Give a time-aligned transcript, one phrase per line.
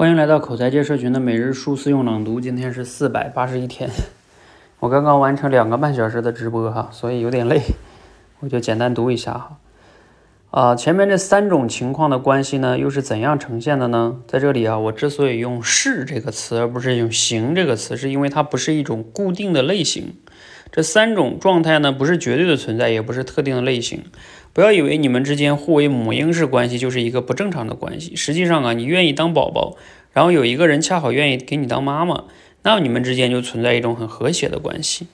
[0.00, 3.90] 欢迎来到口才界社群的每日数字用朗读，今天是四百八十一天。
[4.78, 7.60] 我刚刚完成两个半小时的直播哈，所以有点累，
[8.38, 9.58] 我就简单读一下哈。
[10.52, 14.22] 啊，前面这三种情况的关系呢，又是怎样呈现的呢？
[14.26, 20.14] 在这里啊，我之所以用是这个词，而不是用行这个词，是因为它不是一种固定的类型。
[20.72, 24.04] 这三种状态呢，不是绝对的存在，也不是特定的类型。
[24.52, 28.16] 不要以为你们之间互为母婴式关系就是一个不正常的关系。
[28.16, 29.76] 实际上啊，你愿意当宝宝，
[30.12, 32.24] 然后有一个人恰好愿意给你当妈妈，
[32.62, 35.06] 那你们之间就存在一种很和谐的关系。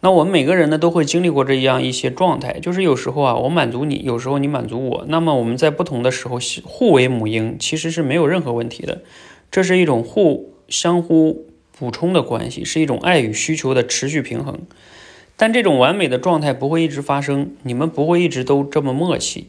[0.00, 5.04] 那我们每个人呢，都会经历过这样一些状态，就是有时候啊，我满足你，有时候你满足我。
[5.08, 9.02] 那么我们在不同的时候互为母婴，其实是没有任何问题的。
[9.50, 11.46] 这是一种互相互
[11.76, 14.60] 补充的关系，是一种爱与需求的持续平衡。
[15.36, 19.48] 但这种完美的状态不会一直发生，你们不会一直都这么默契，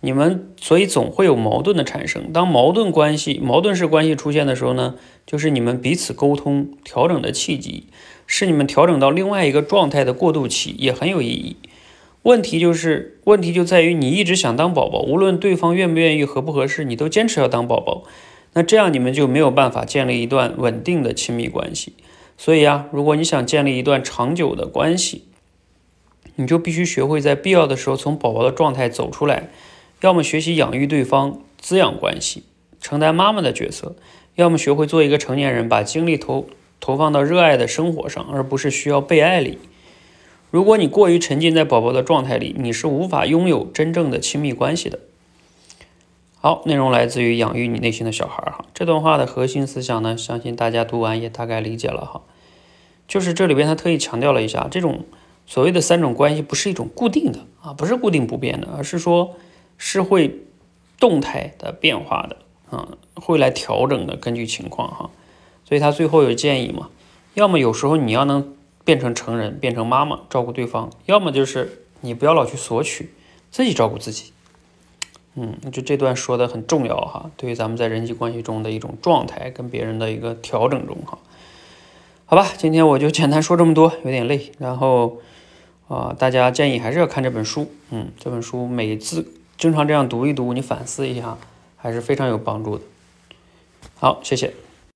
[0.00, 2.30] 你们所以总会有矛盾的产生。
[2.32, 7.86] 当矛盾关系、矛盾式关系出现的时候呢，就是你们彼此沟通调整的契机，
[8.26, 11.56] 是你们调整到另外一个状态的过渡期，也很有意义。
[12.24, 18.04] 问题就是，问题就在于你一直想当宝宝，无论对方愿不愿意、合不合适，你都坚持要当宝宝，
[18.54, 21.94] 那这样你们就没有办法建立一段稳定的亲密关系。
[22.36, 25.24] 所以啊，如果你想建立一段长久的关系，
[26.36, 29.50] 你就必须学会在必要的时候从宝宝的状态走出来，
[30.00, 32.42] 要么学习养育对方、滋养关系，
[32.80, 33.94] 承担妈妈的角色；
[34.34, 36.46] 要么学会做一个成年人，把精力投
[36.80, 39.58] 投放到热爱的生活上，而不是需要被爱里。
[40.50, 44.98] 如果你过于沉浸在宝宝的状态里，你是无法拥有真正的亲密关系的。
[46.44, 48.64] 好，内容来自于养育你内心的小孩哈。
[48.74, 52.22] 这段话的核心思想呢，相信大家读完也大概理解了哈。
[53.06, 55.04] 就是这里边他特意强调了一下，这种
[55.46, 59.36] 所谓的三种关系不是一种固定的啊，不是固定不变的，而是说
[59.78, 60.40] 是会
[60.98, 62.38] 动态的变化的
[62.76, 65.10] 啊，会来调整的，根据情况哈。
[65.64, 66.90] 所以他最后有建议嘛，
[67.34, 73.12] 要么有时候你要能变成成人，变成妈妈照顾对方，要么就是你不要老去索取，
[73.52, 74.32] 自己照顾自己。
[75.34, 81.18] 嗯，就这段说的很重要哈，对于咱们在人际关系中的一种状态跟别人的一个调整中哈，
[82.26, 85.20] 好吧，今天我就简单说这么多，有点累，然后
[85.88, 89.26] 啊，大家建议还是要看这本书，嗯，这本书每次
[89.56, 91.38] 经常这样读一读，你反思一下，
[91.76, 92.84] 还是非常有帮助的。
[93.94, 94.52] 好，谢谢。